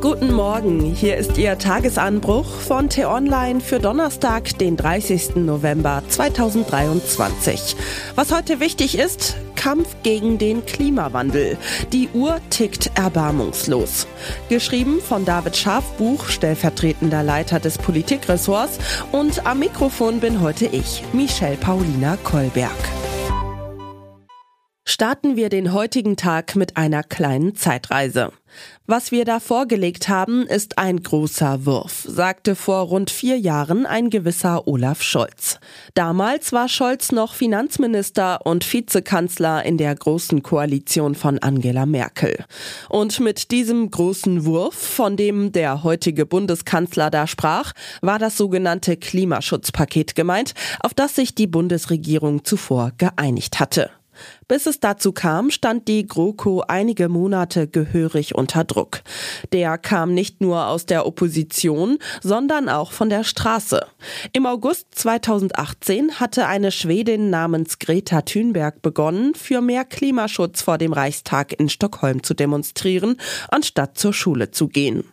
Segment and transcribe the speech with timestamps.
[0.00, 5.36] Guten Morgen, hier ist Ihr Tagesanbruch von T-Online für Donnerstag, den 30.
[5.36, 7.76] November 2023.
[8.14, 11.58] Was heute wichtig ist, Kampf gegen den Klimawandel.
[11.92, 14.06] Die Uhr tickt erbarmungslos.
[14.48, 18.78] Geschrieben von David Schafbuch, stellvertretender Leiter des Politikressorts
[19.12, 22.99] und am Mikrofon bin heute ich, Michelle Paulina Kolberg.
[24.92, 28.32] Starten wir den heutigen Tag mit einer kleinen Zeitreise.
[28.88, 34.10] Was wir da vorgelegt haben, ist ein großer Wurf, sagte vor rund vier Jahren ein
[34.10, 35.60] gewisser Olaf Scholz.
[35.94, 42.44] Damals war Scholz noch Finanzminister und Vizekanzler in der großen Koalition von Angela Merkel.
[42.88, 48.96] Und mit diesem großen Wurf, von dem der heutige Bundeskanzler da sprach, war das sogenannte
[48.96, 53.90] Klimaschutzpaket gemeint, auf das sich die Bundesregierung zuvor geeinigt hatte.
[54.50, 59.02] Bis es dazu kam, stand die GroKo einige Monate gehörig unter Druck.
[59.52, 63.86] Der kam nicht nur aus der Opposition, sondern auch von der Straße.
[64.32, 70.92] Im August 2018 hatte eine Schwedin namens Greta Thunberg begonnen, für mehr Klimaschutz vor dem
[70.92, 73.18] Reichstag in Stockholm zu demonstrieren,
[73.50, 75.04] anstatt zur Schule zu gehen.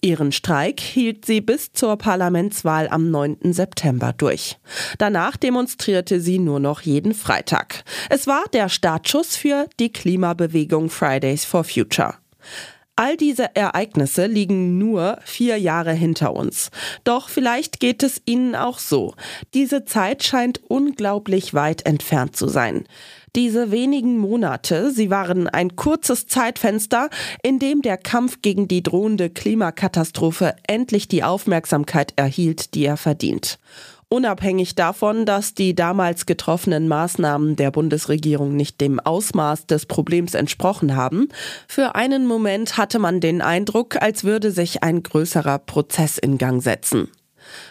[0.00, 3.52] Ihren Streik hielt sie bis zur Parlamentswahl am 9.
[3.52, 4.56] September durch.
[4.98, 7.84] Danach demonstrierte sie nur noch jeden Freitag.
[8.08, 12.14] Es war der Startschuss für die Klimabewegung Fridays for Future.
[12.94, 16.70] All diese Ereignisse liegen nur vier Jahre hinter uns.
[17.02, 19.14] Doch vielleicht geht es Ihnen auch so.
[19.52, 22.84] Diese Zeit scheint unglaublich weit entfernt zu sein.
[23.34, 27.10] Diese wenigen Monate, sie waren ein kurzes Zeitfenster,
[27.42, 33.58] in dem der Kampf gegen die drohende Klimakatastrophe endlich die Aufmerksamkeit erhielt, die er verdient.
[34.10, 40.96] Unabhängig davon, dass die damals getroffenen Maßnahmen der Bundesregierung nicht dem Ausmaß des Problems entsprochen
[40.96, 41.28] haben,
[41.66, 46.62] für einen Moment hatte man den Eindruck, als würde sich ein größerer Prozess in Gang
[46.62, 47.08] setzen.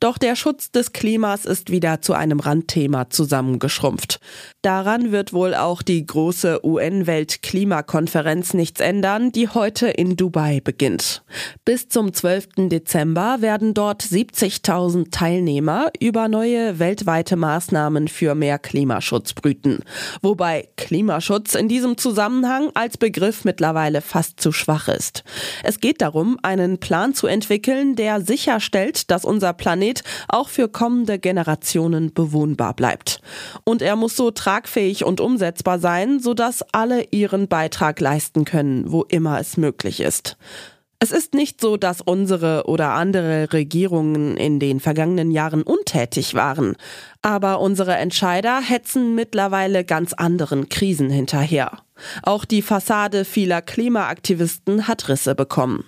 [0.00, 4.20] Doch der Schutz des Klimas ist wieder zu einem Randthema zusammengeschrumpft.
[4.62, 11.22] Daran wird wohl auch die große UN-Weltklimakonferenz nichts ändern, die heute in Dubai beginnt.
[11.64, 12.68] Bis zum 12.
[12.68, 19.80] Dezember werden dort 70.000 Teilnehmer über neue weltweite Maßnahmen für mehr Klimaschutz brüten.
[20.22, 25.24] Wobei Klimaschutz in diesem Zusammenhang als Begriff mittlerweile fast zu schwach ist.
[25.62, 31.18] Es geht darum, einen Plan zu entwickeln, der sicherstellt, dass unser Planet auch für kommende
[31.18, 33.20] Generationen bewohnbar bleibt.
[33.64, 39.02] Und er muss so tragfähig und umsetzbar sein, sodass alle ihren Beitrag leisten können, wo
[39.02, 40.38] immer es möglich ist.
[41.00, 46.74] Es ist nicht so, dass unsere oder andere Regierungen in den vergangenen Jahren untätig waren,
[47.22, 51.78] aber unsere Entscheider hetzen mittlerweile ganz anderen Krisen hinterher.
[52.24, 55.84] Auch die Fassade vieler Klimaaktivisten hat Risse bekommen.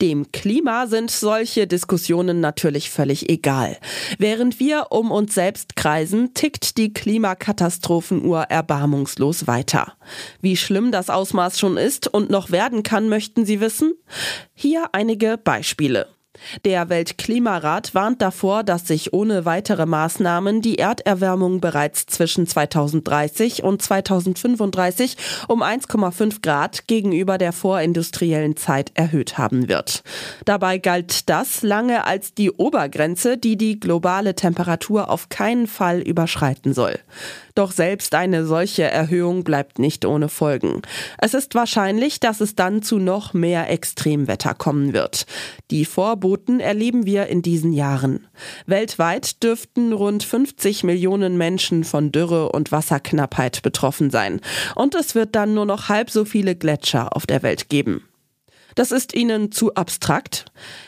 [0.00, 3.76] Dem Klima sind solche Diskussionen natürlich völlig egal.
[4.18, 9.92] Während wir um uns selbst kreisen, tickt die Klimakatastrophenuhr erbarmungslos weiter.
[10.40, 13.92] Wie schlimm das Ausmaß schon ist und noch werden kann, möchten Sie wissen?
[14.54, 16.08] Hier einige Beispiele.
[16.64, 23.82] Der Weltklimarat warnt davor, dass sich ohne weitere Maßnahmen die Erderwärmung bereits zwischen 2030 und
[23.82, 25.16] 2035
[25.48, 30.02] um 1,5 Grad gegenüber der vorindustriellen Zeit erhöht haben wird.
[30.44, 36.74] Dabei galt das lange als die Obergrenze, die die globale Temperatur auf keinen Fall überschreiten
[36.74, 36.98] soll.
[37.54, 40.82] Doch selbst eine solche Erhöhung bleibt nicht ohne Folgen.
[41.18, 45.26] Es ist wahrscheinlich, dass es dann zu noch mehr Extremwetter kommen wird.
[45.70, 46.29] Die Vorboten
[46.60, 48.26] erleben wir in diesen Jahren.
[48.66, 54.40] Weltweit dürften rund 50 Millionen Menschen von Dürre und Wasserknappheit betroffen sein.
[54.74, 58.04] Und es wird dann nur noch halb so viele Gletscher auf der Welt geben.
[58.74, 60.46] Das ist Ihnen zu abstrakt?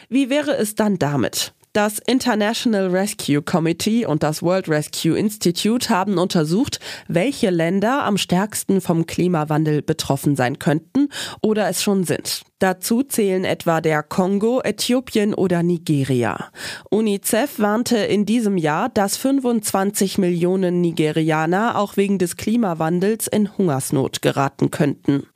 [0.09, 1.53] Wie wäre es dann damit?
[1.73, 8.83] Das International Rescue Committee und das World Rescue Institute haben untersucht, welche Länder am stärksten
[8.83, 11.09] vom Klimawandel betroffen sein könnten
[11.41, 12.43] oder es schon sind.
[12.63, 16.53] Dazu zählen etwa der Kongo, Äthiopien oder Nigeria.
[16.91, 24.23] UNICEF warnte in diesem Jahr, dass 25 Millionen Nigerianer auch wegen des Klimawandels in Hungersnot
[24.23, 25.27] geraten könnten.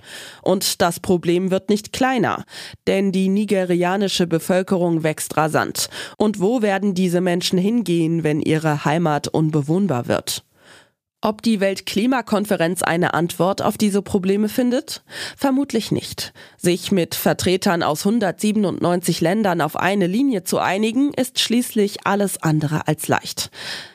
[0.41, 2.45] Und das Problem wird nicht kleiner,
[2.87, 5.89] denn die nigerianische Bevölkerung wächst rasant.
[6.19, 10.46] Und wo werden diese Menschen hingehen, wenn ihre Heimat unbewohnbar wird?
[11.23, 15.03] Ob die Weltklimakonferenz eine Antwort auf diese Probleme findet?
[15.37, 16.35] Vermutlich nicht.
[16.59, 22.87] Sich mit Vertretern aus 197 Ländern auf eine Linie zu einigen, ist schließlich alles andere
[22.87, 23.51] als leicht.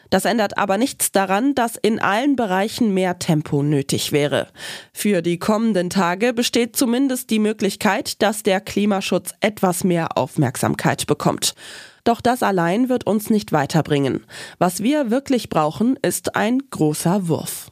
[0.09, 4.47] Das ändert aber nichts daran, dass in allen Bereichen mehr Tempo nötig wäre.
[4.91, 11.55] Für die kommenden Tage besteht zumindest die Möglichkeit, dass der Klimaschutz etwas mehr Aufmerksamkeit bekommt.
[12.03, 14.25] Doch das allein wird uns nicht weiterbringen.
[14.59, 17.71] Was wir wirklich brauchen, ist ein großer Wurf.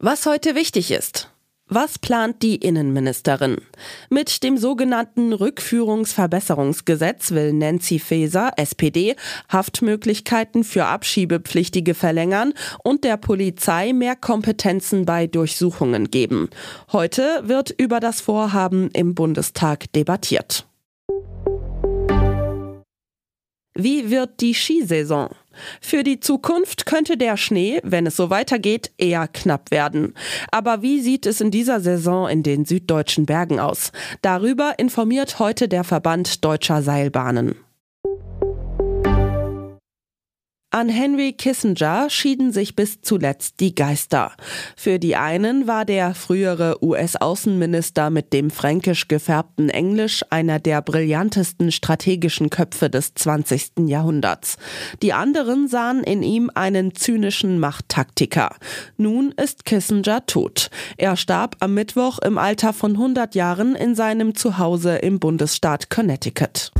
[0.00, 1.28] Was heute wichtig ist.
[1.70, 3.58] Was plant die Innenministerin?
[4.08, 9.16] Mit dem sogenannten Rückführungsverbesserungsgesetz will Nancy Faeser, SPD,
[9.52, 12.54] Haftmöglichkeiten für Abschiebepflichtige verlängern
[12.84, 16.48] und der Polizei mehr Kompetenzen bei Durchsuchungen geben.
[16.90, 20.67] Heute wird über das Vorhaben im Bundestag debattiert.
[23.80, 25.28] Wie wird die Skisaison?
[25.80, 30.14] Für die Zukunft könnte der Schnee, wenn es so weitergeht, eher knapp werden.
[30.50, 33.92] Aber wie sieht es in dieser Saison in den süddeutschen Bergen aus?
[34.20, 37.54] Darüber informiert heute der Verband Deutscher Seilbahnen.
[40.70, 44.32] An Henry Kissinger schieden sich bis zuletzt die Geister.
[44.76, 51.72] Für die einen war der frühere US-Außenminister mit dem fränkisch gefärbten Englisch einer der brillantesten
[51.72, 53.86] strategischen Köpfe des 20.
[53.86, 54.58] Jahrhunderts.
[55.00, 58.54] Die anderen sahen in ihm einen zynischen Machttaktiker.
[58.98, 60.68] Nun ist Kissinger tot.
[60.98, 66.72] Er starb am Mittwoch im Alter von 100 Jahren in seinem Zuhause im Bundesstaat Connecticut.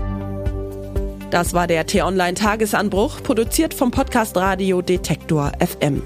[1.31, 6.03] Das war der T-Online-Tagesanbruch, produziert vom Podcast Radio Detektor FM.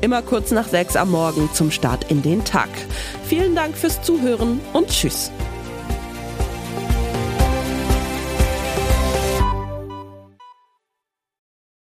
[0.00, 2.70] Immer kurz nach sechs am Morgen zum Start in den Tag.
[3.26, 5.30] Vielen Dank fürs Zuhören und Tschüss.